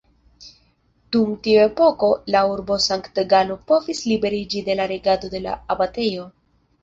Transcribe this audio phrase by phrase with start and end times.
[1.15, 6.27] Dum tiu epoko la urbo Sankt-Galo povis liberiĝi de la regado de la abatejo.